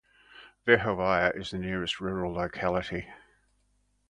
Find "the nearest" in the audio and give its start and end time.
1.51-1.99